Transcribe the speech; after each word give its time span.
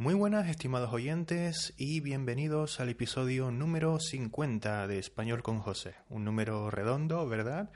Muy 0.00 0.14
buenas, 0.14 0.48
estimados 0.48 0.94
oyentes, 0.94 1.74
y 1.76 2.00
bienvenidos 2.00 2.80
al 2.80 2.88
episodio 2.88 3.50
número 3.50 4.00
50 4.00 4.86
de 4.86 4.98
Español 4.98 5.42
con 5.42 5.58
José. 5.58 5.94
Un 6.08 6.24
número 6.24 6.70
redondo, 6.70 7.28
¿verdad? 7.28 7.70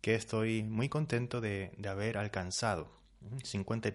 Que 0.00 0.16
estoy 0.16 0.64
muy 0.64 0.88
contento 0.88 1.40
de, 1.40 1.70
haber 1.88 2.18
alcanzado. 2.18 2.90
50 3.44 3.88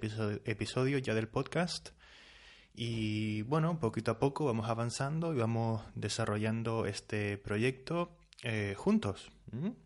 episodios 0.46 1.02
ya 1.02 1.14
del 1.14 1.28
podcast. 1.28 1.90
Y 2.74 3.42
bueno, 3.42 3.78
poquito 3.78 4.12
a 4.12 4.20
poco 4.20 4.46
vamos 4.46 4.70
avanzando 4.70 5.34
y 5.34 5.38
vamos 5.40 5.84
desarrollando 5.96 6.86
este 6.86 7.38
proyecto 7.38 8.18
eh, 8.44 8.74
juntos. 8.78 9.34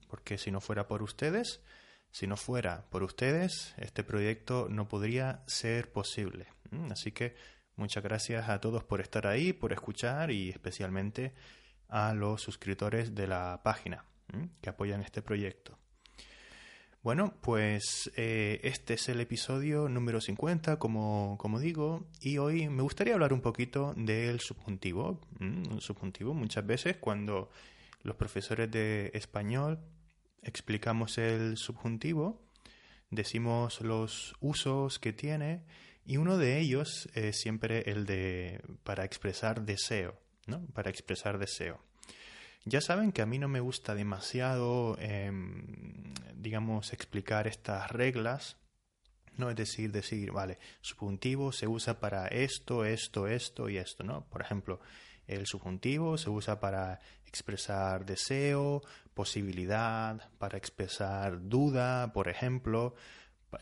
Porque 0.07 0.37
si 0.37 0.51
no 0.51 0.61
fuera 0.61 0.87
por 0.87 1.01
ustedes, 1.01 1.63
si 2.11 2.27
no 2.27 2.37
fuera 2.37 2.85
por 2.91 3.01
ustedes, 3.01 3.73
este 3.77 4.03
proyecto 4.03 4.67
no 4.69 4.87
podría 4.87 5.41
ser 5.47 5.91
posible. 5.91 6.45
Así 6.91 7.11
que 7.11 7.33
Muchas 7.79 8.03
gracias 8.03 8.49
a 8.49 8.59
todos 8.59 8.83
por 8.83 8.99
estar 8.99 9.25
ahí, 9.25 9.53
por 9.53 9.71
escuchar 9.71 10.31
y 10.31 10.49
especialmente 10.49 11.33
a 11.87 12.13
los 12.13 12.41
suscriptores 12.41 13.15
de 13.15 13.25
la 13.25 13.61
página 13.63 14.03
que 14.59 14.69
apoyan 14.69 15.01
este 15.01 15.21
proyecto. 15.21 15.77
Bueno, 17.03 17.35
pues 17.41 18.11
eh, 18.17 18.59
este 18.63 18.95
es 18.95 19.07
el 19.07 19.21
episodio 19.21 19.87
número 19.87 20.19
50, 20.19 20.77
como, 20.77 21.37
como, 21.39 21.57
digo, 21.57 22.05
y 22.19 22.37
hoy 22.37 22.67
me 22.67 22.81
gustaría 22.81 23.13
hablar 23.13 23.31
un 23.31 23.39
poquito 23.39 23.93
del 23.95 24.41
subjuntivo. 24.41 25.21
Un 25.39 25.79
subjuntivo, 25.79 26.33
muchas 26.33 26.67
veces 26.67 26.97
cuando 26.97 27.49
los 28.03 28.17
profesores 28.17 28.69
de 28.69 29.09
español 29.13 29.79
explicamos 30.43 31.17
el 31.17 31.55
subjuntivo, 31.55 32.41
decimos 33.09 33.79
los 33.79 34.35
usos 34.41 34.99
que 34.99 35.13
tiene 35.13 35.63
y 36.09 36.17
uno 36.17 36.39
de 36.39 36.57
ellos 36.57 37.07
es 37.13 37.39
siempre 37.39 37.83
el 37.91 38.07
de 38.07 38.63
para 38.83 39.05
expresar 39.05 39.61
deseo, 39.61 40.19
¿no? 40.47 40.65
Para 40.73 40.89
expresar 40.89 41.37
deseo. 41.37 41.79
Ya 42.65 42.81
saben 42.81 43.11
que 43.11 43.21
a 43.21 43.27
mí 43.27 43.37
no 43.37 43.47
me 43.47 43.59
gusta 43.59 43.93
demasiado, 43.93 44.97
em, 44.99 46.11
digamos, 46.33 46.93
explicar 46.93 47.45
estas 47.45 47.91
reglas. 47.91 48.57
No 49.37 49.51
es 49.51 49.55
decir, 49.55 49.91
decir, 49.91 50.31
vale, 50.31 50.57
subjuntivo 50.81 51.51
se 51.51 51.67
usa 51.67 51.99
para 51.99 52.25
esto, 52.25 52.85
esto, 52.85 53.27
esto 53.27 53.69
y 53.69 53.77
esto, 53.77 54.03
¿no? 54.03 54.25
Por 54.29 54.41
ejemplo, 54.41 54.79
el 55.27 55.45
subjuntivo 55.45 56.17
se 56.17 56.31
usa 56.31 56.59
para 56.59 57.01
expresar 57.27 58.03
deseo, 58.03 58.81
posibilidad, 59.13 60.31
para 60.39 60.57
expresar 60.57 61.47
duda, 61.47 62.13
por 62.13 62.29
ejemplo, 62.29 62.95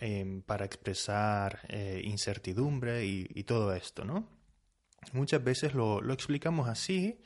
Em, 0.02 0.42
para 0.42 0.66
expresar 0.66 1.62
eh, 1.70 2.02
incertidumbre 2.04 3.06
y, 3.06 3.44
todo 3.46 3.74
esto, 3.74 4.04
¿no? 4.04 4.28
Muchas 5.14 5.42
veces 5.42 5.74
lo, 5.74 6.02
explicamos 6.12 6.68
así 6.68 7.22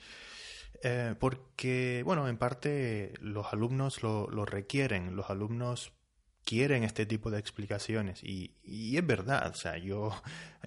eh, 0.83 1.15
porque, 1.19 2.03
bueno, 2.05 2.27
en 2.27 2.37
parte 2.37 3.13
los 3.19 3.51
alumnos 3.51 4.03
lo, 4.03 4.27
requieren, 4.45 5.15
los 5.15 5.31
alumnos 5.31 5.91
quieren 6.45 6.83
este 6.83 7.05
tipo 7.05 7.31
de 7.31 7.39
explicaciones 7.39 8.23
y, 8.23 8.51
y, 8.63 8.97
es 8.97 9.05
verdad, 9.05 9.49
o 9.49 9.55
sea, 9.55 9.77
yo, 9.77 10.11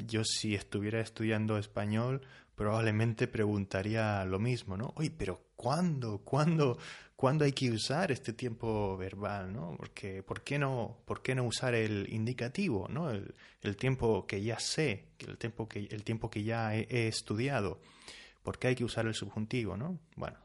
yo 0.06 0.24
si 0.24 0.54
estuviera 0.54 1.00
estudiando 1.00 1.58
español 1.58 2.22
probablemente 2.54 3.26
preguntaría 3.26 4.24
lo 4.24 4.38
mismo, 4.38 4.76
¿no? 4.76 4.92
Oye, 4.96 5.10
pero 5.10 5.40
¿cuándo? 5.56 6.18
¿Cuándo? 6.18 6.78
¿Cuándo 7.16 7.44
hay 7.44 7.52
que 7.52 7.70
usar 7.70 8.12
este 8.12 8.32
tiempo 8.32 8.96
verbal, 8.96 9.52
¿no? 9.52 9.76
Porque, 9.76 10.22
¿por 10.22 10.42
qué 10.42 10.58
no, 10.58 10.98
por 11.04 11.22
qué 11.22 11.34
no 11.34 11.44
usar 11.44 11.74
el 11.74 12.12
indicativo, 12.12 12.86
¿no? 12.88 13.10
El, 13.10 13.34
el 13.62 13.76
tiempo 13.76 14.26
que 14.26 14.42
ya 14.42 14.58
sé, 14.58 15.06
el 15.18 15.38
tiempo 15.38 15.68
que, 15.68 15.88
el 15.90 16.04
tiempo 16.04 16.30
que 16.30 16.42
ya 16.42 16.74
he, 16.76 17.08
estudiado. 17.08 17.80
¿Por 18.42 18.58
qué 18.58 18.68
hay 18.68 18.74
que 18.74 18.84
usar 18.84 19.06
el 19.06 19.14
subjuntivo, 19.14 19.76
¿no? 19.76 19.98
Bueno, 20.16 20.36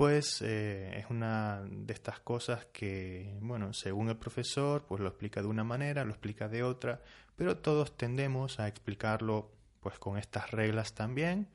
pues 0.00 0.40
es 0.40 1.04
una 1.10 1.62
de 1.62 1.92
estas 1.92 2.20
cosas 2.20 2.64
que, 2.72 3.36
bueno, 3.42 3.74
según 3.74 4.08
el 4.08 4.16
profesor, 4.16 4.86
pues 4.86 4.98
lo 5.02 5.08
explica 5.08 5.42
de 5.42 5.46
una 5.46 5.62
manera, 5.62 6.06
lo 6.06 6.12
explica 6.12 6.48
de 6.48 6.62
otra, 6.62 7.02
pero 7.36 7.58
todos 7.58 7.98
tendemos 7.98 8.60
a 8.60 8.66
explicarlo 8.66 9.52
pues 9.80 9.98
con 9.98 10.16
estas 10.16 10.52
reglas 10.52 10.94
también. 10.94 11.48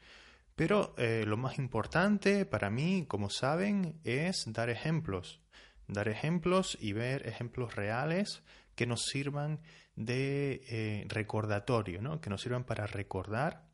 Pero 0.56 0.94
eh, 1.00 1.24
lo 1.26 1.38
más 1.38 1.58
importante 1.58 2.46
para 2.46 2.70
mí, 2.70 3.06
como 3.08 3.32
saben, 3.32 4.00
es 4.04 4.44
dar 4.46 4.70
ejemplos. 4.70 5.42
Dar 5.88 6.08
ejemplos 6.08 6.78
y 6.80 6.94
ver 6.94 7.28
ejemplos 7.28 7.74
reales 7.74 8.44
que 8.76 8.86
nos 8.86 9.06
sirvan 9.06 9.60
de 9.96 10.62
eh, 10.70 11.06
recordatorio, 11.08 12.00
¿no? 12.00 12.22
que 12.22 12.30
nos 12.30 12.44
sirvan 12.44 12.64
para 12.64 12.86
recordar 12.86 13.66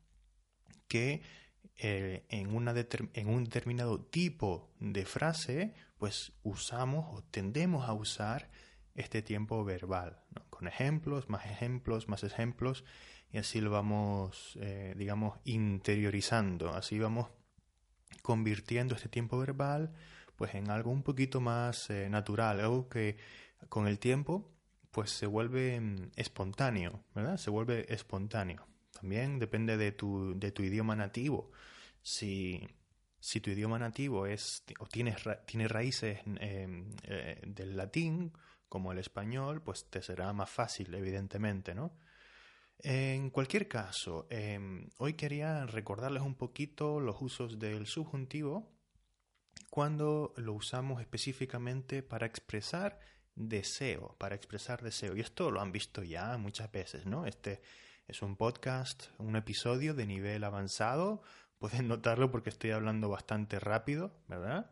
que 0.87 1.23
eh, 1.77 2.25
en, 2.29 2.55
una 2.55 2.73
en 3.13 3.29
un 3.29 3.43
determinado 3.45 3.99
tipo 3.99 4.69
de 4.79 5.05
frase, 5.05 5.73
pues 5.97 6.33
usamos 6.43 7.05
o 7.17 7.23
tendemos 7.23 7.87
a 7.87 7.93
usar 7.93 8.49
este 8.95 9.21
tiempo 9.21 9.63
verbal, 9.63 10.19
con 10.49 10.67
ejemplos, 10.67 11.29
más 11.29 11.45
ejemplos, 11.45 12.07
más 12.07 12.23
ejemplos, 12.23 12.83
y 13.31 13.37
así 13.37 13.61
lo 13.61 13.71
vamos, 13.71 14.57
eh, 14.61 14.93
digamos, 14.97 15.39
interiorizando, 15.45 16.73
así 16.73 16.99
vamos 16.99 17.29
convirtiendo 18.21 18.95
este 18.95 19.09
tiempo 19.09 19.39
verbal 19.39 19.93
pues 20.41 20.55
en 20.55 20.71
algo 20.71 20.89
un 20.89 21.03
poquito 21.03 21.39
más 21.39 21.91
eh, 21.91 22.09
natural, 22.09 22.59
algo 22.59 22.89
que 22.89 23.17
con 23.69 23.85
el 23.87 23.99
tiempo 23.99 24.49
pues 24.89 25.11
se 25.11 25.27
vuelve 25.27 25.79
mm, 25.79 26.13
espontáneo, 26.15 27.03
¿verdad? 27.13 27.37
Se 27.37 27.51
vuelve 27.51 27.93
espontáneo. 27.93 28.65
También 28.91 29.39
depende 29.39 29.77
de 29.77 29.91
tu, 29.91 30.37
de 30.37 30.51
tu 30.51 30.63
idioma 30.63 30.95
nativo. 30.95 31.51
Si, 32.01 32.67
si 33.19 33.41
tu 33.41 33.51
idioma 33.51 33.79
nativo 33.79 34.25
es 34.25 34.63
o 34.79 34.85
tiene, 34.87 35.15
tiene 35.45 35.67
raíces 35.67 36.19
em, 36.39 36.89
eh, 37.03 37.41
del 37.45 37.77
latín, 37.77 38.33
como 38.67 38.91
el 38.91 38.99
español, 38.99 39.61
pues 39.61 39.89
te 39.89 40.01
será 40.01 40.31
más 40.33 40.49
fácil, 40.49 40.93
evidentemente, 40.93 41.75
¿no? 41.75 41.93
En 42.79 43.29
cualquier 43.29 43.67
caso, 43.67 44.27
em, 44.29 44.89
hoy 44.97 45.13
quería 45.13 45.65
recordarles 45.65 46.23
un 46.23 46.35
poquito 46.35 46.99
los 46.99 47.21
usos 47.21 47.59
del 47.59 47.85
subjuntivo 47.85 48.71
cuando 49.69 50.33
lo 50.37 50.53
usamos 50.53 50.99
específicamente 50.99 52.01
para 52.01 52.25
expresar 52.25 52.99
deseo, 53.35 54.15
para 54.17 54.35
expresar 54.35 54.81
deseo. 54.81 55.15
Y 55.15 55.19
esto 55.19 55.51
lo 55.51 55.61
han 55.61 55.71
visto 55.71 56.01
ya 56.01 56.37
muchas 56.37 56.71
veces, 56.71 57.05
¿no? 57.05 57.25
Este 57.25 57.61
es 58.11 58.21
un 58.21 58.35
podcast, 58.35 59.05
un 59.19 59.37
episodio 59.37 59.93
de 59.93 60.05
nivel 60.05 60.43
avanzado. 60.43 61.23
Pueden 61.59 61.87
notarlo 61.87 62.29
porque 62.29 62.49
estoy 62.49 62.71
hablando 62.71 63.07
bastante 63.07 63.57
rápido, 63.57 64.13
¿verdad? 64.27 64.69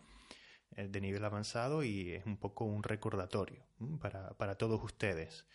Eh, 0.75 0.89
de 0.89 0.99
nivel 0.99 1.23
avanzado 1.23 1.83
y 1.83 2.11
es 2.11 2.25
un 2.25 2.35
poco 2.35 2.65
un 2.65 2.83
recordatorio 2.83 3.63
para, 4.01 4.33
para 4.33 4.55
todos 4.55 4.83
ustedes. 4.83 5.45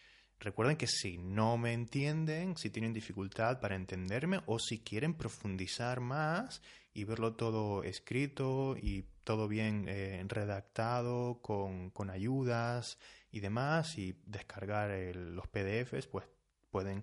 Recuerden 0.40 0.78
que 0.78 0.86
si 0.86 1.18
no 1.18 1.58
me 1.58 1.74
entienden, 1.74 2.56
si 2.56 2.70
tienen 2.70 2.94
dificultad 2.94 3.60
para 3.60 3.76
entenderme 3.76 4.40
o 4.46 4.58
si 4.58 4.80
quieren 4.80 5.12
profundizar 5.12 6.00
más 6.00 6.62
y 6.94 7.04
verlo 7.04 7.34
todo 7.34 7.82
escrito 7.82 8.76
y 8.80 9.04
todo 9.24 9.46
bien 9.46 9.84
eh, 9.88 10.24
redactado 10.26 11.42
con, 11.42 11.92
ayudas 12.08 12.98
y 13.30 13.40
demás 13.40 13.98
y 13.98 14.18
descargar 14.24 14.90
los 15.14 15.46
PDFs, 15.48 16.06
pues 16.06 16.26
pueden 16.70 17.02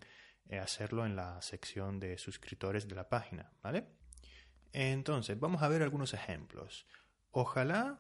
hacerlo 0.59 1.05
en 1.05 1.15
la 1.15 1.41
sección 1.41 1.99
de 1.99 2.17
suscriptores 2.17 2.87
de 2.87 2.95
la 2.95 3.09
página, 3.09 3.51
¿vale? 3.63 3.87
Entonces, 4.73 5.39
vamos 5.39 5.61
a 5.61 5.67
ver 5.67 5.81
algunos 5.81 6.13
ejemplos. 6.13 6.87
Ojalá 7.31 7.99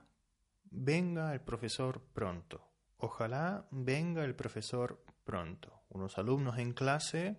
venga 0.63 1.33
el 1.33 1.41
profesor 1.41 2.01
pronto. 2.13 2.71
Ojalá 2.97 3.67
venga 3.71 4.23
el 4.23 4.35
profesor 4.35 5.03
pronto. 5.23 5.83
Unos 5.89 6.17
alumnos 6.17 6.57
en 6.59 6.73
clase, 6.73 7.37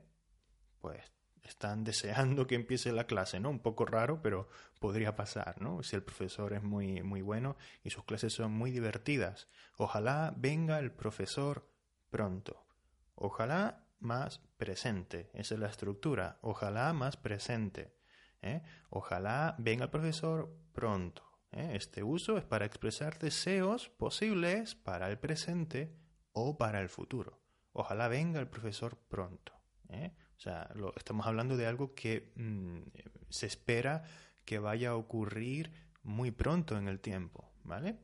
pues 0.80 1.12
están 1.42 1.84
deseando 1.84 2.46
que 2.46 2.54
empiece 2.54 2.92
la 2.92 3.06
clase, 3.06 3.40
¿no? 3.40 3.50
Un 3.50 3.60
poco 3.60 3.84
raro, 3.84 4.20
pero 4.22 4.48
podría 4.80 5.16
pasar, 5.16 5.60
¿no? 5.60 5.82
Si 5.82 5.96
el 5.96 6.02
profesor 6.02 6.52
es 6.52 6.62
muy, 6.62 7.02
muy 7.02 7.22
bueno 7.22 7.56
y 7.82 7.90
sus 7.90 8.04
clases 8.04 8.32
son 8.32 8.52
muy 8.52 8.70
divertidas. 8.70 9.48
Ojalá 9.76 10.34
venga 10.36 10.78
el 10.78 10.92
profesor 10.92 11.68
pronto. 12.10 12.66
Ojalá 13.14 13.86
más 14.02 14.40
presente. 14.56 15.30
Esa 15.34 15.54
es 15.54 15.60
la 15.60 15.68
estructura. 15.68 16.38
Ojalá 16.42 16.92
más 16.92 17.16
presente. 17.16 17.94
¿eh? 18.42 18.62
Ojalá 18.90 19.56
venga 19.58 19.84
el 19.84 19.90
profesor 19.90 20.54
pronto. 20.72 21.22
¿eh? 21.52 21.70
Este 21.74 22.02
uso 22.02 22.36
es 22.36 22.44
para 22.44 22.66
expresar 22.66 23.18
deseos 23.18 23.88
posibles 23.88 24.74
para 24.74 25.08
el 25.10 25.18
presente 25.18 25.96
o 26.32 26.58
para 26.58 26.80
el 26.80 26.88
futuro. 26.88 27.40
Ojalá 27.72 28.08
venga 28.08 28.40
el 28.40 28.48
profesor 28.48 28.98
pronto. 29.08 29.52
¿eh? 29.88 30.12
O 30.36 30.40
sea, 30.40 30.68
estamos 30.96 31.26
hablando 31.26 31.56
de 31.56 31.66
algo 31.66 31.94
que 31.94 32.32
mm, 32.36 32.82
se 33.28 33.46
espera 33.46 34.04
que 34.44 34.58
vaya 34.58 34.90
a 34.90 34.96
ocurrir 34.96 35.72
muy 36.02 36.32
pronto 36.32 36.76
en 36.76 36.88
el 36.88 37.00
tiempo, 37.00 37.52
¿vale? 37.62 37.96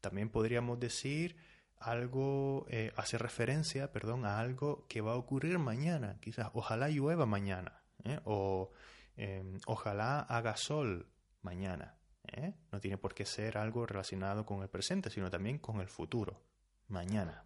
También 0.00 0.28
podríamos 0.28 0.78
decir 0.78 1.36
algo, 1.78 2.66
eh, 2.68 2.92
hacer 2.96 3.22
referencia, 3.22 3.92
perdón, 3.92 4.24
a 4.24 4.40
algo 4.40 4.86
que 4.88 5.00
va 5.00 5.12
a 5.12 5.16
ocurrir 5.16 5.58
mañana, 5.58 6.18
quizás, 6.20 6.50
ojalá 6.54 6.88
llueva 6.88 7.26
mañana, 7.26 7.82
¿eh? 8.04 8.20
O 8.24 8.70
em, 9.16 9.58
ojalá 9.66 10.20
haga 10.20 10.56
sol 10.56 11.08
mañana. 11.42 11.96
¿eh? 12.32 12.54
No 12.72 12.80
tiene 12.80 12.98
por 12.98 13.14
qué 13.14 13.24
ser 13.24 13.58
algo 13.58 13.86
relacionado 13.86 14.44
con 14.44 14.62
el 14.62 14.68
presente, 14.68 15.10
sino 15.10 15.30
también 15.30 15.58
con 15.58 15.80
el 15.80 15.88
futuro, 15.88 16.42
mañana. 16.88 17.44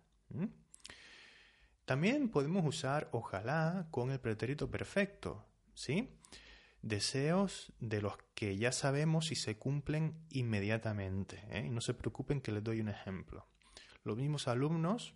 También 1.85 2.31
podemos 2.31 2.65
usar 2.65 3.09
ojalá 3.13 3.89
con 3.91 4.11
el 4.11 4.21
pretérito 4.21 4.71
perfecto, 4.71 5.45
¿sí? 5.75 6.17
Deseos 6.83 7.73
de 7.79 8.01
los 8.01 8.17
que 8.35 8.57
ya 8.57 8.73
sabemos 8.73 9.27
si 9.27 9.35
se 9.35 9.59
cumplen 9.59 10.25
inmediatamente. 10.31 11.43
Y 11.65 11.69
no 11.69 11.81
se 11.81 11.95
preocupen 11.95 12.41
que 12.41 12.53
les 12.53 12.63
doy 12.65 12.81
un 12.81 12.89
ejemplo. 12.89 13.47
Los 14.05 14.17
mismos 14.17 14.49
alumnos 14.49 15.15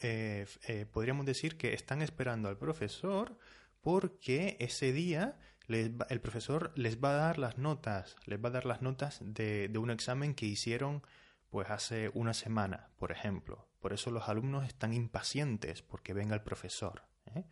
eh, 0.00 0.46
eh, 0.68 0.86
podríamos 0.86 1.26
decir 1.26 1.56
que 1.56 1.74
están 1.74 2.02
esperando 2.02 2.48
al 2.48 2.58
profesor 2.58 3.36
porque 3.80 4.56
ese 4.60 4.92
día 4.92 5.38
el 5.68 6.20
profesor 6.20 6.72
les 6.74 7.02
va 7.02 7.10
a 7.10 7.14
dar 7.14 7.38
las 7.38 7.56
notas, 7.56 8.16
les 8.26 8.42
va 8.42 8.48
a 8.48 8.52
dar 8.52 8.66
las 8.66 8.82
notas 8.82 9.20
de, 9.22 9.68
de, 9.68 9.78
un 9.78 9.90
examen 9.90 10.34
que 10.34 10.46
hicieron 10.46 11.02
pues 11.48 11.70
hace 11.70 12.10
una 12.14 12.34
semana, 12.34 12.90
por 12.96 13.12
ejemplo. 13.12 13.68
Por 13.80 13.92
eso 13.92 14.10
los 14.10 14.28
alumnos 14.28 14.66
están 14.66 14.92
impacientes 14.92 15.82
porque 15.82 16.12
venga 16.12 16.34
el 16.34 16.42
profesor. 16.42 17.04
¿eh? 17.34 17.44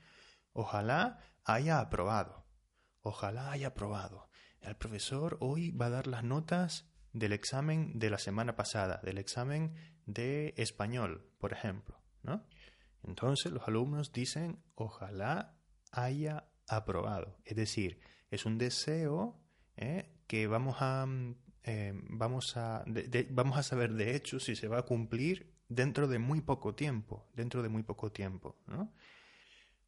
Ojalá 0.53 1.21
haya 1.45 1.81
aprobado. 1.81 2.45
Ojalá 3.03 3.53
haya 3.53 3.69
aprobado. 3.69 4.29
El 4.61 4.77
profesor 4.77 5.39
hoy 5.41 5.71
va 5.71 5.87
a 5.87 5.91
dar 5.91 6.07
las 6.07 6.25
notas 6.25 6.87
del 7.19 7.33
examen 7.33 7.99
de 7.99 8.11
la 8.11 8.19
semana 8.19 8.57
pasada, 8.57 9.01
del 9.05 9.19
examen 9.19 9.75
de 10.07 10.55
español, 10.57 11.31
por 11.39 11.53
ejemplo, 11.53 12.01
¿no? 12.23 12.45
Entonces 13.05 13.53
los 13.53 13.67
alumnos 13.67 14.13
dicen 14.13 14.63
ojalá 14.75 15.57
haya 15.93 16.49
aprobado. 16.69 17.39
Es 17.45 17.57
decir, 17.57 18.01
es 18.31 18.45
un 18.45 18.59
deseo 18.59 19.41
¿eh? 19.77 20.11
que 20.27 20.47
vamos 20.47 20.77
a, 20.81 21.07
eh, 21.65 21.93
vamos, 22.11 22.57
a, 22.57 22.85
vamos 23.31 23.59
a 23.59 23.63
saber 23.63 23.95
de 23.95 24.15
hecho 24.15 24.41
si 24.41 24.57
se 24.57 24.69
va 24.69 24.79
a 24.79 24.83
cumplir 24.83 25.55
dentro 25.69 26.09
de 26.09 26.19
muy 26.19 26.41
poco 26.41 26.75
tiempo, 26.75 27.29
dentro 27.35 27.63
de 27.63 27.69
muy 27.69 27.83
poco 27.83 28.13
tiempo, 28.13 28.57
¿no? 28.67 28.93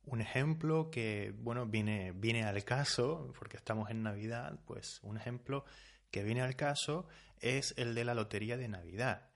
Un 0.04 0.22
ejemplo 0.22 0.90
que, 0.90 1.34
bueno, 1.38 1.66
viene, 1.66 2.12
viene 2.12 2.44
al 2.44 2.64
caso, 2.64 3.32
porque 3.38 3.58
estamos 3.58 3.90
en 3.90 4.02
Navidad, 4.02 4.58
pues 4.66 4.98
un 5.02 5.18
ejemplo 5.18 5.64
que 6.10 6.22
viene 6.22 6.42
al 6.42 6.56
caso 6.56 7.06
es 7.40 7.74
el 7.76 7.94
de 7.94 8.04
la 8.04 8.14
Lotería 8.14 8.56
de 8.56 8.68
Navidad. 8.68 9.30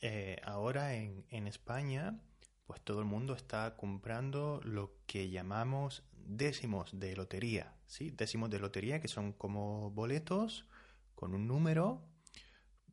Eh, 0.00 0.40
ahora 0.44 0.94
en, 0.94 1.26
en 1.28 1.46
España, 1.46 2.20
pues 2.66 2.80
todo 2.80 3.00
el 3.00 3.06
mundo 3.06 3.34
está 3.34 3.76
comprando 3.76 4.60
lo 4.64 4.96
que 5.06 5.28
llamamos 5.30 6.04
décimos 6.12 6.98
de 6.98 7.16
lotería, 7.16 7.74
¿sí? 7.86 8.10
Décimos 8.10 8.50
de 8.50 8.60
lotería 8.60 9.00
que 9.00 9.08
son 9.08 9.32
como 9.32 9.90
boletos 9.90 10.66
con 11.14 11.34
un 11.34 11.46
número 11.46 12.02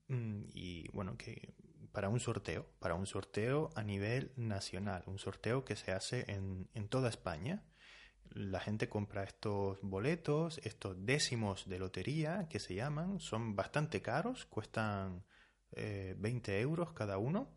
mm, 0.07 0.45
y 0.54 0.88
bueno, 0.89 1.18
que 1.18 1.54
para 1.92 2.10
un 2.10 2.19
sorteo, 2.19 2.68
para 2.80 2.95
un 2.95 3.06
sorteo 3.06 3.69
a 3.75 3.84
nivel 3.84 4.31
nacional, 4.36 5.04
un 5.06 5.19
sorteo 5.19 5.63
que 5.63 5.75
se 5.75 5.92
hace 5.92 6.25
en, 6.31 6.69
en 6.74 6.88
toda 6.88 7.10
España. 7.10 7.63
La 8.33 8.59
gente 8.59 8.89
compra 8.89 9.24
estos 9.24 9.79
boletos, 9.81 10.59
estos 10.63 11.06
décimos 11.06 11.68
de 11.68 11.79
lotería 11.79 12.47
que 12.50 12.59
se 12.59 12.75
llaman, 12.75 13.19
son 13.19 13.56
bastante 13.56 14.01
caros, 14.01 14.45
cuestan 14.45 15.25
20 15.71 16.51
eh, 16.56 16.62
euros 16.62 16.94
cada 16.94 17.18
uno, 17.18 17.50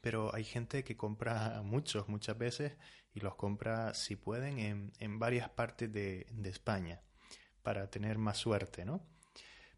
pero 0.00 0.34
hay 0.34 0.44
gente 0.44 0.84
que 0.84 0.96
compra 0.96 1.62
muchos 1.64 2.08
muchas 2.08 2.36
veces 2.36 2.76
y 3.12 3.20
los 3.20 3.36
compra 3.36 3.94
si 3.94 4.16
pueden 4.16 4.58
en, 4.58 4.92
en 4.98 5.18
varias 5.18 5.48
partes 5.48 5.92
de, 5.92 6.26
de 6.30 6.50
España 6.50 7.02
para 7.62 7.88
tener 7.88 8.18
más 8.18 8.38
suerte, 8.38 8.84
¿no? 8.84 9.06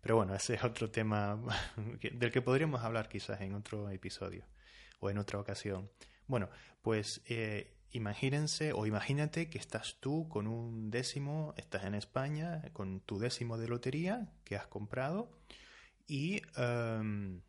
Pero 0.00 0.16
bueno, 0.16 0.34
ese 0.34 0.54
es 0.54 0.64
otro 0.64 0.90
tema 0.90 1.40
del 2.12 2.30
que 2.30 2.42
podríamos 2.42 2.82
hablar 2.82 3.08
quizás 3.08 3.40
en 3.40 3.54
otro 3.54 3.90
episodio 3.90 4.46
o 5.00 5.10
en 5.10 5.18
otra 5.18 5.38
ocasión. 5.38 5.90
Bueno, 6.26 6.48
pues 6.82 7.22
eh, 7.26 7.75
imagínense 7.90 8.72
o 8.72 8.86
imagínate 8.86 9.48
que 9.48 9.58
estás 9.58 9.96
tú 10.00 10.28
con 10.28 10.46
un 10.46 10.90
décimo, 10.90 11.54
estás 11.56 11.84
en 11.84 11.94
España 11.94 12.62
con 12.72 13.00
tu 13.00 13.18
décimo 13.18 13.58
de 13.58 13.68
lotería 13.68 14.32
que 14.44 14.56
has 14.56 14.66
comprado 14.66 15.30
y 16.06 16.42
em, 16.56 17.42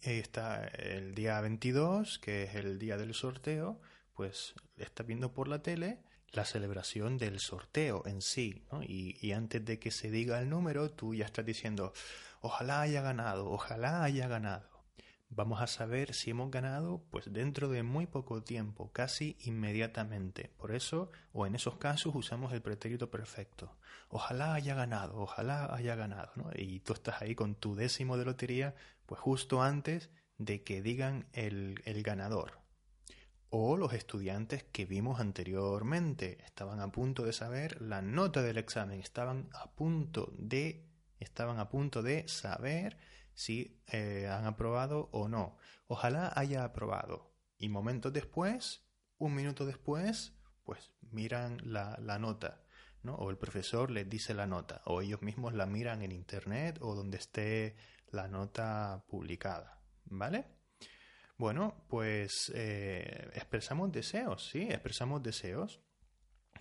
está 0.00 0.66
el 0.66 1.14
día 1.14 1.40
22, 1.40 2.18
que 2.18 2.44
es 2.44 2.54
el 2.54 2.78
día 2.78 2.96
del 2.96 3.14
sorteo, 3.14 3.80
pues 4.14 4.54
estás 4.76 5.06
viendo 5.06 5.32
por 5.32 5.48
la 5.48 5.62
tele 5.62 6.02
la 6.30 6.44
celebración 6.44 7.16
del 7.16 7.38
sorteo 7.38 8.02
en 8.06 8.20
sí, 8.20 8.66
¿no? 8.72 8.82
y, 8.82 9.16
y, 9.20 9.32
antes 9.32 9.64
de 9.64 9.78
que 9.78 9.92
se 9.92 10.10
diga 10.10 10.40
el 10.40 10.50
número, 10.50 10.90
tú 10.90 11.14
ya 11.14 11.26
estás 11.26 11.46
diciendo, 11.46 11.92
ojalá 12.40 12.80
haya 12.80 13.02
ganado, 13.02 13.50
ojalá 13.50 14.02
haya 14.02 14.26
ganado. 14.26 14.73
Vamos 15.30 15.60
a 15.60 15.66
saber 15.66 16.14
si 16.14 16.30
hemos 16.30 16.50
ganado 16.50 17.02
pues 17.10 17.32
dentro 17.32 17.68
de 17.68 17.82
muy 17.82 18.06
poco 18.06 18.42
tiempo, 18.42 18.92
casi 18.92 19.36
inmediatamente. 19.40 20.52
Por 20.56 20.72
eso, 20.72 21.10
o 21.32 21.46
en 21.46 21.54
esos 21.54 21.76
casos, 21.76 22.14
usamos 22.14 22.52
el 22.52 22.62
pretérito 22.62 23.10
perfecto. 23.10 23.76
Ojalá 24.08 24.54
haya 24.54 24.74
ganado, 24.74 25.16
ojalá 25.16 25.74
haya 25.74 25.96
ganado. 25.96 26.30
¿no? 26.36 26.50
Y 26.54 26.80
tú 26.80 26.92
estás 26.92 27.20
ahí 27.20 27.34
con 27.34 27.56
tu 27.56 27.74
décimo 27.74 28.16
de 28.16 28.24
lotería, 28.24 28.76
pues 29.06 29.20
justo 29.20 29.62
antes 29.62 30.10
de 30.38 30.62
que 30.62 30.82
digan 30.82 31.26
el, 31.32 31.82
el 31.84 32.02
ganador. 32.02 32.60
O 33.50 33.76
los 33.76 33.92
estudiantes 33.92 34.64
que 34.64 34.84
vimos 34.84 35.20
anteriormente 35.20 36.42
estaban 36.44 36.80
a 36.80 36.90
punto 36.90 37.24
de 37.24 37.32
saber 37.32 37.80
la 37.80 38.02
nota 38.02 38.42
del 38.42 38.58
examen, 38.58 39.00
estaban 39.00 39.48
a 39.52 39.70
punto 39.70 40.32
de, 40.38 40.88
estaban 41.20 41.58
a 41.60 41.68
punto 41.68 42.02
de 42.02 42.26
saber 42.26 42.98
si 43.34 43.82
eh, 43.92 44.28
han 44.30 44.46
aprobado 44.46 45.08
o 45.12 45.28
no. 45.28 45.56
Ojalá 45.86 46.32
haya 46.34 46.64
aprobado. 46.64 47.34
Y 47.58 47.68
momentos 47.68 48.12
después, 48.12 48.84
un 49.18 49.34
minuto 49.34 49.66
después, 49.66 50.34
pues 50.64 50.92
miran 51.10 51.58
la, 51.64 51.98
la 52.00 52.18
nota. 52.18 52.64
¿no? 53.02 53.14
O 53.16 53.30
el 53.30 53.36
profesor 53.36 53.90
les 53.90 54.08
dice 54.08 54.34
la 54.34 54.46
nota, 54.46 54.80
o 54.86 55.02
ellos 55.02 55.20
mismos 55.22 55.52
la 55.54 55.66
miran 55.66 56.02
en 56.02 56.12
internet 56.12 56.78
o 56.80 56.94
donde 56.94 57.18
esté 57.18 57.76
la 58.10 58.28
nota 58.28 59.04
publicada. 59.08 59.78
¿Vale? 60.06 60.46
Bueno, 61.36 61.84
pues 61.88 62.52
eh, 62.54 63.30
expresamos 63.34 63.90
deseos, 63.90 64.48
¿sí? 64.48 64.62
Expresamos 64.70 65.22
deseos 65.22 65.80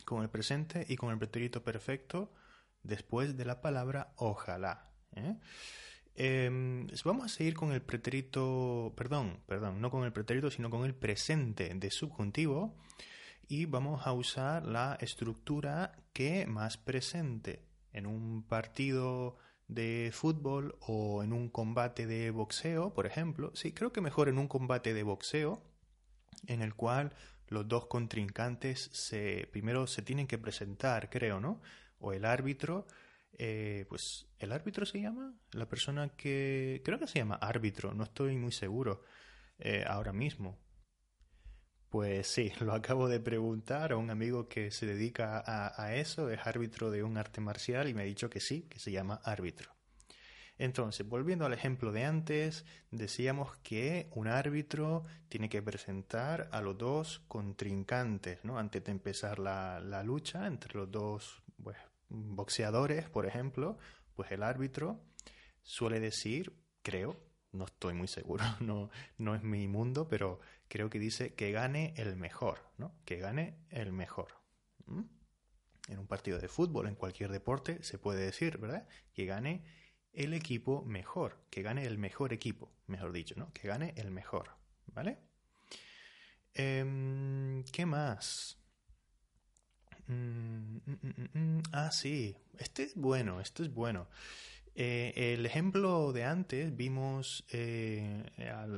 con 0.05 0.23
el 0.23 0.29
presente 0.29 0.85
y 0.89 0.95
con 0.95 1.11
el 1.11 1.19
pretérito 1.19 1.63
perfecto 1.63 2.33
después 2.81 3.37
de 3.37 3.45
la 3.45 3.61
palabra 3.61 4.13
ojalá. 4.17 4.91
¿eh? 5.15 5.37
Em, 6.15 6.87
vamos 7.05 7.25
a 7.25 7.29
seguir 7.29 7.55
con 7.55 7.71
el 7.71 7.81
pretérito, 7.81 8.93
perdón, 8.95 9.39
perdón, 9.47 9.81
no 9.81 9.89
con 9.89 10.03
el 10.03 10.13
pretérito, 10.13 10.51
sino 10.51 10.69
con 10.69 10.85
el 10.85 10.93
presente 10.93 11.73
de 11.73 11.89
subjuntivo 11.89 12.75
y 13.47 13.65
vamos 13.65 14.05
a 14.05 14.13
usar 14.13 14.65
la 14.65 14.97
estructura 15.01 15.93
que 16.13 16.45
más 16.45 16.77
presente 16.77 17.63
en 17.91 18.05
un 18.05 18.43
partido 18.43 19.37
de 19.67 20.11
fútbol 20.13 20.75
o 20.81 21.23
en 21.23 21.33
un 21.33 21.49
combate 21.49 22.05
de 22.05 22.29
boxeo, 22.29 22.93
por 22.93 23.05
ejemplo. 23.05 23.51
Sí, 23.55 23.71
creo 23.73 23.91
que 23.91 24.01
mejor 24.01 24.29
en 24.29 24.37
un 24.37 24.47
combate 24.47 24.93
de 24.93 25.03
boxeo 25.03 25.63
en 26.47 26.61
el 26.61 26.75
cual 26.75 27.13
los 27.47 27.67
dos 27.67 27.87
contrincantes 27.87 28.89
se 28.93 29.47
primero 29.51 29.87
se 29.87 30.01
tienen 30.01 30.27
que 30.27 30.37
presentar, 30.37 31.09
creo, 31.09 31.39
¿no? 31.39 31.61
O 31.99 32.13
el 32.13 32.25
árbitro 32.25 32.85
eh, 33.37 33.85
pues 33.89 34.27
el 34.39 34.51
árbitro 34.51 34.85
se 34.85 35.01
llama, 35.01 35.33
la 35.51 35.67
persona 35.67 36.09
que 36.09 36.81
creo 36.83 36.99
que 36.99 37.07
se 37.07 37.19
llama 37.19 37.35
árbitro, 37.35 37.93
no 37.93 38.03
estoy 38.03 38.37
muy 38.37 38.51
seguro 38.51 39.01
eh, 39.59 39.83
ahora 39.87 40.13
mismo. 40.13 40.59
Pues 41.89 42.27
sí, 42.27 42.51
lo 42.59 42.73
acabo 42.73 43.07
de 43.07 43.19
preguntar 43.19 43.91
a 43.91 43.97
un 43.97 44.09
amigo 44.09 44.47
que 44.47 44.71
se 44.71 44.85
dedica 44.85 45.43
a, 45.45 45.81
a, 45.81 45.95
eso, 45.95 46.29
es 46.29 46.45
árbitro 46.45 46.91
de 46.91 47.03
un 47.03 47.17
arte 47.17 47.41
marcial 47.41 47.87
y 47.87 47.93
me 47.93 48.03
ha 48.03 48.05
dicho 48.05 48.29
que 48.29 48.39
sí, 48.39 48.63
que 48.69 48.79
se 48.79 48.91
llama 48.91 49.21
árbitro. 49.23 49.73
Entonces, 50.57 51.07
volviendo 51.07 51.45
al 51.45 51.53
ejemplo 51.53 51.91
de 51.91 52.05
antes, 52.05 52.65
decíamos 52.91 53.57
que 53.63 54.09
un 54.11 54.27
árbitro 54.27 55.03
tiene 55.27 55.49
que 55.49 55.63
presentar 55.63 56.47
a 56.51 56.61
los 56.61 56.77
dos 56.77 57.23
contrincantes, 57.27 58.45
¿no? 58.45 58.59
Antes 58.59 58.83
de 58.83 58.91
empezar 58.91 59.39
la, 59.39 59.79
la 59.79 60.03
lucha 60.03 60.45
entre 60.45 60.77
los 60.77 60.91
dos 60.91 61.43
pues, 61.61 61.77
boxeadores, 62.13 63.09
por 63.09 63.25
ejemplo, 63.25 63.77
pues 64.15 64.31
el 64.31 64.43
árbitro 64.43 65.03
suele 65.63 65.99
decir, 65.99 66.53
creo, 66.81 67.19
no 67.51 67.65
estoy 67.65 67.93
muy 67.93 68.07
seguro, 68.07 68.43
no, 68.59 68.89
no 69.17 69.35
es 69.35 69.43
mi 69.43 69.67
mundo, 69.67 70.07
pero 70.07 70.39
creo 70.67 70.89
que 70.89 70.99
dice 70.99 71.33
que 71.33 71.51
gane 71.51 71.93
el 71.97 72.15
mejor, 72.15 72.59
¿no? 72.77 72.95
Que 73.05 73.17
gane 73.17 73.57
el 73.69 73.91
mejor. 73.91 74.39
En 75.87 75.99
un 75.99 76.07
partido 76.07 76.39
de 76.39 76.47
fútbol, 76.47 76.87
en 76.87 76.95
cualquier 76.95 77.31
deporte, 77.31 77.83
se 77.83 77.97
puede 77.97 78.23
decir, 78.23 78.57
¿verdad? 78.57 78.87
Que 79.13 79.25
gane 79.25 79.63
el 80.13 80.33
equipo 80.33 80.83
mejor, 80.83 81.45
que 81.49 81.61
gane 81.61 81.85
el 81.85 81.97
mejor 81.97 82.33
equipo, 82.33 82.71
mejor 82.87 83.11
dicho, 83.11 83.35
¿no? 83.37 83.51
Que 83.53 83.67
gane 83.67 83.93
el 83.97 84.11
mejor, 84.11 84.51
¿vale? 84.87 85.17
Eh, 86.53 87.63
¿Qué 87.71 87.85
más? 87.85 88.62
Mm, 90.13 91.39
mm, 91.39 91.63
ah, 91.71 91.91
sí, 91.91 92.35
este 92.57 92.83
es 92.83 92.95
bueno, 92.95 93.41
este 93.41 93.63
es 93.63 93.73
bueno. 93.73 94.07
Eh, 94.75 95.35
el 95.35 95.45
ejemplo 95.45 96.13
de 96.13 96.23
antes 96.23 96.75
vimos 96.75 97.45
eh, 97.51 98.23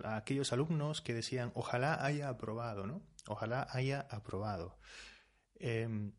a, 0.03 0.17
aquellos 0.17 0.51
alumnos 0.51 1.01
que 1.01 1.13
decían 1.13 1.51
ojalá 1.55 2.03
haya 2.03 2.27
aprobado, 2.27 2.85
¿no? 2.85 3.01
Ojalá 3.27 3.67
haya 3.71 4.01
aprobado. 4.11 4.77
Em, 5.55 6.11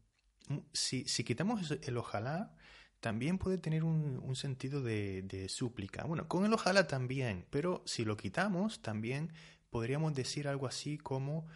si, 0.72 1.04
quitamos 1.24 1.70
el 1.70 1.96
ojalá, 1.98 2.54
también 3.00 3.38
puede 3.38 3.58
tener 3.58 3.84
un, 3.84 4.34
sentido 4.36 4.82
de, 4.82 5.46
súplica. 5.48 6.04
Bueno, 6.04 6.28
con 6.28 6.44
el 6.44 6.52
ojalá 6.52 6.86
también, 6.86 7.46
pero 7.50 7.82
si 7.86 8.04
lo 8.04 8.16
quitamos, 8.16 8.82
también 8.82 9.32
podríamos 9.70 10.14
decir 10.14 10.48
algo 10.48 10.66
así 10.66 10.98
como, 10.98 11.46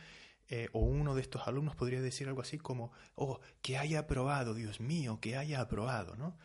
eh, 0.50 0.68
o 0.72 0.80
uno 0.80 1.14
de 1.14 1.22
estos 1.22 1.48
alumnos 1.48 1.76
podría 1.76 2.02
decir 2.02 2.28
algo 2.28 2.42
así 2.42 2.58
como, 2.58 2.92
oh, 3.14 3.40
que 3.62 3.78
haya 3.78 4.00
aprobado, 4.00 4.52
Dios 4.52 4.80
mío, 4.80 5.18
que 5.20 5.36
haya 5.36 5.60
aprobado, 5.60 6.16
¿no? 6.16 6.36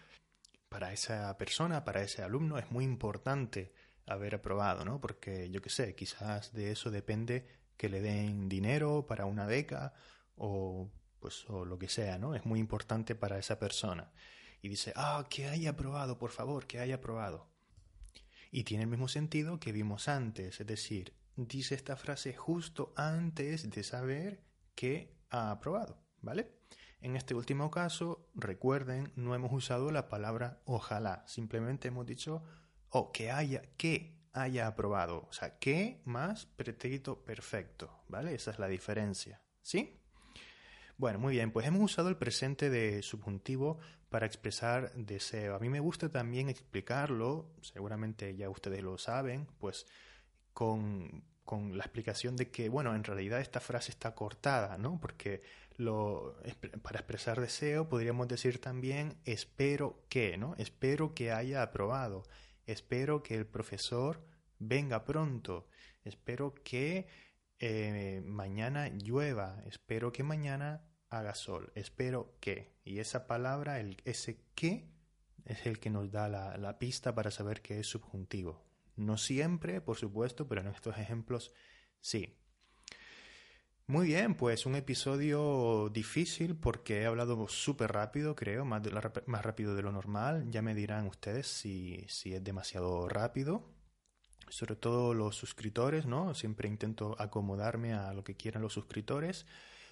para 0.75 0.91
esa 0.91 1.37
persona, 1.37 1.85
para 1.85 2.01
ese 2.03 2.21
alumno, 2.21 2.57
es 2.57 2.69
muy 2.69 2.83
importante 2.83 3.71
haber 4.07 4.35
aprobado, 4.35 4.83
¿no? 4.83 4.99
Porque 4.99 5.49
yo 5.49 5.61
qué 5.61 5.69
sé, 5.69 5.95
quizás 5.95 6.51
de 6.51 6.71
eso 6.71 6.91
depende 6.91 7.47
que 7.77 7.87
le 7.87 8.01
den 8.01 8.49
dinero 8.49 9.05
para 9.07 9.25
una 9.25 9.45
beca 9.45 9.93
o 10.35 10.91
pues 11.21 11.49
o 11.49 11.63
lo 11.63 11.79
que 11.79 11.87
sea, 11.87 12.17
¿no? 12.19 12.35
Es 12.35 12.45
muy 12.45 12.59
importante 12.59 13.15
para 13.15 13.39
esa 13.39 13.57
persona. 13.57 14.11
Y 14.61 14.67
dice, 14.67 14.91
ah, 14.97 15.25
que 15.29 15.47
haya 15.47 15.69
aprobado, 15.69 16.17
por 16.17 16.31
favor, 16.31 16.67
que 16.67 16.79
haya 16.79 16.95
aprobado. 16.95 17.47
Y 18.51 18.65
tiene 18.65 18.83
el 18.83 18.89
mismo 18.89 19.07
sentido 19.07 19.61
que 19.61 19.71
vimos 19.71 20.09
antes, 20.09 20.59
es 20.59 20.67
decir, 20.67 21.13
dice 21.35 21.75
esta 21.75 21.95
frase 21.95 22.33
justo 22.33 22.93
antes 22.95 23.69
de 23.69 23.83
saber 23.83 24.43
que 24.75 25.17
ha 25.29 25.51
aprobado, 25.51 26.01
¿vale? 26.21 26.51
En 27.01 27.15
este 27.15 27.35
último 27.35 27.69
caso, 27.69 28.29
recuerden, 28.33 29.11
no 29.15 29.35
hemos 29.35 29.51
usado 29.53 29.91
la 29.91 30.09
palabra 30.09 30.61
ojalá, 30.65 31.23
simplemente 31.27 31.89
hemos 31.89 32.05
dicho 32.05 32.43
o 32.89 33.11
que 33.11 33.31
haya, 33.31 33.61
que 33.77 34.17
haya 34.33 34.67
aprobado, 34.67 35.27
o 35.29 35.33
sea, 35.33 35.59
que 35.59 36.01
más 36.05 36.45
pretérito 36.45 37.23
perfecto, 37.23 38.03
¿vale? 38.07 38.33
Esa 38.33 38.51
es 38.51 38.59
la 38.59 38.67
diferencia, 38.67 39.41
¿sí? 39.61 40.01
Bueno, 40.97 41.19
muy 41.19 41.33
bien, 41.33 41.51
pues 41.51 41.67
hemos 41.67 41.81
usado 41.81 42.07
el 42.07 42.15
presente 42.15 42.69
de 42.69 43.01
subjuntivo 43.01 43.79
para 44.09 44.25
expresar 44.25 44.93
deseo. 44.93 45.55
A 45.55 45.59
mí 45.59 45.67
me 45.67 45.81
gusta 45.81 46.09
también 46.09 46.47
explicarlo, 46.47 47.51
seguramente 47.61 48.35
ya 48.37 48.49
ustedes 48.49 48.81
lo 48.81 48.97
saben, 48.97 49.45
pues 49.59 49.85
con, 50.55 51.23
con 51.43 51.77
la 51.77 51.83
explicación 51.83 52.35
de 52.35 52.49
que, 52.49 52.69
bueno, 52.69 52.95
en 52.95 53.03
realidad 53.03 53.41
esta 53.41 53.59
frase 53.59 53.91
está 53.91 54.15
cortada, 54.15 54.77
¿no? 54.79 54.99
Porque 54.99 55.43
lo, 55.77 56.37
para 56.81 56.99
expresar 56.99 57.41
deseo 57.41 57.89
podríamos 57.89 58.27
decir 58.29 58.59
también 58.59 59.17
espero 59.25 59.99
que, 60.09 60.37
¿no? 60.37 60.55
Espero 60.57 61.13
que 61.13 61.31
haya 61.33 61.61
aprobado, 61.61 62.23
espero 62.65 63.21
que 63.21 63.35
el 63.35 63.45
profesor 63.45 64.25
venga 64.57 65.03
pronto, 65.03 65.67
espero 66.05 66.55
que 66.63 67.05
eh, 67.59 68.21
mañana 68.25 68.87
llueva, 68.87 69.61
espero 69.65 70.13
que 70.13 70.23
mañana 70.23 70.85
haga 71.09 71.35
sol, 71.35 71.71
espero 71.75 72.33
que. 72.39 72.73
Y 72.85 72.99
esa 72.99 73.27
palabra, 73.27 73.81
el, 73.81 73.97
ese 74.05 74.39
que, 74.55 74.87
es 75.43 75.65
el 75.65 75.79
que 75.79 75.89
nos 75.89 76.11
da 76.11 76.29
la, 76.29 76.57
la 76.57 76.79
pista 76.79 77.13
para 77.13 77.29
saber 77.29 77.61
que 77.61 77.79
es 77.79 77.87
subjuntivo. 77.87 78.63
No 78.95 79.17
siempre, 79.17 79.81
por 79.81 79.97
supuesto, 79.97 80.47
pero 80.47 80.61
en 80.61 80.67
estos 80.67 80.97
ejemplos 80.97 81.53
sí. 81.99 82.37
Muy 83.87 84.07
bien, 84.07 84.33
pues 84.33 84.65
un 84.65 84.75
episodio 84.75 85.89
difícil 85.93 86.55
porque 86.55 87.01
he 87.01 87.05
hablado 87.05 87.47
súper 87.47 87.91
rápido, 87.91 88.35
creo, 88.35 88.65
más, 88.65 88.81
más 89.27 89.45
rápido 89.45 89.75
de 89.75 89.83
lo 89.83 89.91
normal. 89.91 90.49
Ya 90.49 90.63
me 90.63 90.73
dirán 90.73 91.05
ustedes 91.05 91.45
si, 91.45 92.03
si 92.07 92.33
es 92.33 92.43
demasiado 92.43 93.07
rápido. 93.07 93.69
Sobre 94.49 94.75
todo 94.75 95.13
los 95.13 95.35
suscriptores, 95.35 96.07
¿no? 96.07 96.33
Siempre 96.33 96.67
intento 96.67 97.15
acomodarme 97.19 97.93
a 97.93 98.13
lo 98.13 98.23
que 98.23 98.35
quieran 98.35 98.63
los 98.63 98.73
suscriptores. 98.73 99.45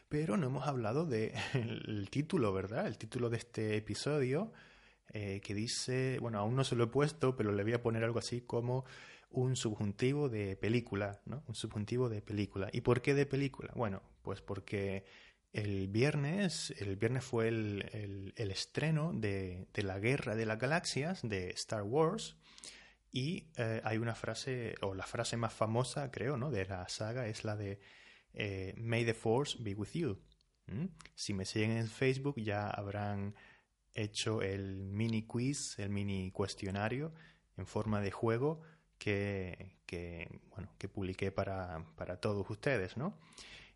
Pero 0.10 0.38
no 0.38 0.48
hemos 0.48 0.67
hablado 0.67 1.05
del 1.05 2.07
título, 2.10 2.51
¿verdad? 2.51 2.88
El 2.88 2.98
título 2.98 3.29
de 3.29 3.38
este 3.38 3.77
episodio, 3.77 4.53
eh, 5.10 5.41
que 5.41 5.53
dice, 5.53 6.17
bueno, 6.19 6.39
aún 6.39 6.55
no 6.55 6.63
se 6.63 6.75
lo 6.75 6.86
he 6.86 6.88
puesto, 6.88 7.36
pero 7.36 7.51
le 7.51 7.63
voy 7.63 7.74
a 7.74 7.81
poner 7.81 8.03
algo 8.03 8.19
así 8.19 8.41
como 8.41 8.86
un 9.29 9.55
subjuntivo 9.55 10.29
de 10.29 10.55
película, 10.55 11.22
¿no? 11.25 11.43
Un 11.48 11.55
subjuntivo 11.55 12.07
de 12.10 12.22
película. 12.22 12.69
¿Y 12.72 12.81
por 12.81 13.01
qué 13.01 13.13
de 13.13 13.25
película? 13.25 13.72
Bueno, 13.75 14.01
pues 14.22 14.41
porque 14.41 15.05
el 15.51 15.88
viernes, 15.88 16.74
el 16.79 16.95
viernes 16.95 17.24
fue 17.24 17.48
el, 17.48 18.33
estreno 18.38 19.12
de, 19.13 19.67
la 19.75 20.00
Guerra 20.00 20.36
de 20.36 20.45
las 20.45 20.60
Galaxias 20.60 21.22
de 21.24 21.50
Star 21.51 21.83
Wars 21.83 22.38
y 23.12 23.50
eh, 23.57 23.81
hay 23.83 23.98
una 23.98 24.15
frase, 24.15 24.75
o 24.81 24.95
la 24.95 25.05
frase 25.05 25.38
más 25.38 25.53
famosa, 25.53 26.12
creo, 26.12 26.38
¿no? 26.38 26.50
De 26.50 26.65
la 26.65 26.88
saga 26.89 27.27
es 27.27 27.43
la 27.43 27.55
de 27.55 27.79
eh, 28.33 28.74
May 28.77 29.05
the 29.05 29.13
Force 29.13 29.57
be 29.60 29.75
with 29.75 29.91
you. 29.93 30.19
Si 31.13 31.33
me 31.33 31.45
siguen 31.45 31.72
en 31.72 31.88
Facebook 31.88 32.39
ya 32.39 32.69
habrán 32.69 33.36
hecho 33.93 34.41
el 34.41 34.77
mini 34.77 35.23
quiz, 35.23 35.77
el 35.79 35.89
mini 35.89 36.31
cuestionario 36.31 37.13
en 37.57 37.67
forma 37.67 38.01
de 38.01 38.12
juego 38.12 38.62
que, 38.97 39.75
bueno, 40.50 40.69
que 40.77 40.88
publiqué 40.88 41.31
para, 41.31 41.85
para, 41.95 42.17
todos 42.17 42.50
ustedes, 42.50 42.97
¿no? 42.97 43.17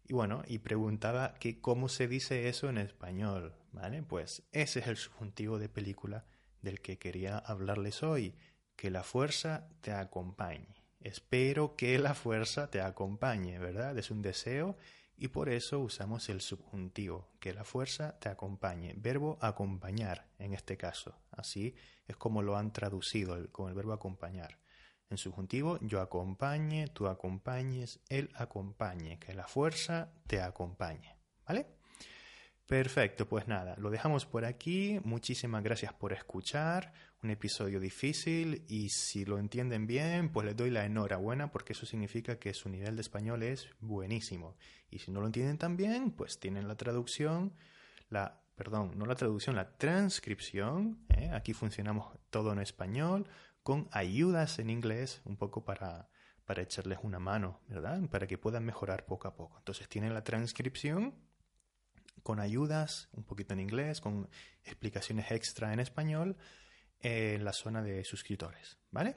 Y 0.06 0.14
bueno, 0.14 0.44
y 0.48 0.60
preguntaba 0.60 1.34
que 1.34 1.60
cómo 1.60 1.90
se 1.90 2.08
dice 2.08 2.48
eso 2.48 2.70
en 2.70 2.78
español, 2.78 3.54
¿vale? 3.74 4.04
Pues 4.04 4.44
ese 4.54 4.80
es 4.80 4.88
el 4.88 4.96
subjuntivo 4.96 5.60
de 5.60 5.68
película 5.68 6.26
del 6.62 6.82
que 6.82 6.98
quería 6.98 7.38
hablarles 7.38 8.04
hoy, 8.04 8.36
que 8.78 8.90
la 8.90 9.04
fuerza 9.04 9.68
te 9.82 9.92
acompañe. 9.92 10.84
Espero 11.02 11.76
que 11.76 12.00
la 12.00 12.14
fuerza 12.14 12.70
te 12.70 12.82
acompañe, 12.82 13.60
¿verdad? 13.60 13.98
Es 13.98 14.12
un 14.12 14.22
deseo 14.22 14.78
y 15.18 15.30
por 15.30 15.50
eso 15.50 15.80
usamos 15.80 16.30
el 16.30 16.42
subjuntivo, 16.42 17.30
que 17.40 17.54
la 17.54 17.64
fuerza 17.64 18.20
te 18.20 18.30
acompañe. 18.30 18.94
Verbo 18.98 19.38
acompañar 19.42 20.28
en 20.38 20.54
este 20.54 20.78
caso. 20.78 21.20
Así 21.32 21.76
es 22.08 22.16
como 22.16 22.44
lo 22.44 22.56
han 22.56 22.72
traducido 22.72 23.52
con 23.52 23.70
el 23.70 23.74
verbo 23.74 23.94
acompañar. 23.94 24.60
En 25.10 25.18
subjuntivo, 25.18 25.80
yo 25.82 26.02
acompañe, 26.02 26.88
tú 26.90 27.08
acompañes, 27.08 28.00
él 28.10 28.30
acompañe, 28.36 29.20
que 29.20 29.34
la 29.34 29.48
fuerza 29.48 30.12
te 30.28 30.42
acompañe. 30.42 31.18
¿Vale? 31.48 31.66
Perfecto, 32.68 33.26
pues 33.26 33.48
nada, 33.48 33.76
lo 33.78 33.90
dejamos 33.90 34.26
por 34.26 34.44
aquí. 34.44 35.00
Muchísimas 35.06 35.64
gracias 35.64 35.94
por 35.94 36.12
escuchar. 36.12 36.92
Un 37.24 37.32
episodio 37.32 37.80
difícil 37.80 38.64
y 38.68 38.90
si 38.90 39.26
lo 39.26 39.40
entienden 39.40 39.88
bien, 39.88 40.30
pues 40.30 40.46
les 40.46 40.56
doy 40.56 40.70
la 40.70 40.86
enhorabuena 40.86 41.52
porque 41.52 41.74
eso 41.74 41.88
significa 41.88 42.38
que 42.38 42.54
su 42.54 42.70
nivel 42.70 42.96
de 42.96 43.02
español 43.02 43.42
es 43.42 43.70
buenísimo. 43.80 44.56
Y 44.92 45.00
si 45.00 45.12
no 45.12 45.20
lo 45.20 45.26
entienden 45.26 45.58
tan 45.58 45.78
bien, 45.78 46.12
pues 46.12 46.40
tienen 46.40 46.68
la 46.68 46.76
traducción, 46.76 47.54
la, 48.10 48.44
perdón, 48.56 48.92
no 48.98 49.08
la 49.08 49.16
traducción, 49.16 49.56
la 49.56 49.78
transcripción. 49.78 51.06
¿eh? 51.10 51.32
Aquí 51.34 51.54
funcionamos 51.54 52.16
todo 52.30 52.54
en 52.54 52.60
español 52.60 53.28
con 53.64 53.90
ayudas 53.92 54.60
en 54.60 54.70
inglés 54.70 55.22
un 55.26 55.38
poco 55.38 55.66
para, 55.66 56.10
para 56.46 56.62
echarles 56.62 57.00
una 57.02 57.20
mano, 57.20 57.60
¿verdad? 57.68 58.00
Para 58.10 58.28
que 58.28 58.38
puedan 58.38 58.64
mejorar 58.64 59.06
poco 59.08 59.28
a 59.28 59.36
poco. 59.36 59.58
Entonces 59.58 59.90
tienen 59.90 60.14
la 60.14 60.24
transcripción 60.24 61.16
con 62.22 62.40
ayudas, 62.40 63.10
un 63.14 63.24
poquito 63.24 63.54
en 63.54 63.60
inglés, 63.60 64.02
con 64.02 64.30
explicaciones 64.64 65.32
extra 65.32 65.74
en 65.74 65.80
español 65.80 66.38
en 67.02 67.44
la 67.44 67.54
zona 67.54 67.82
de 67.82 68.04
suscriptores, 68.04 68.78
¿vale? 68.92 69.16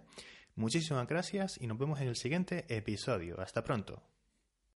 Muchísimas 0.55 1.07
gracias 1.09 1.59
y 1.61 1.67
nos 1.67 1.79
vemos 1.79 2.01
en 2.01 2.09
el 2.09 2.17
siguiente 2.17 2.67
episodio. 2.69 3.41
Hasta 3.41 3.65
pronto. 3.65 4.03